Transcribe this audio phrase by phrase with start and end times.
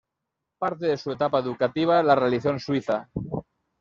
[0.57, 3.07] Parte de su etapa educativa la realizó en Suiza.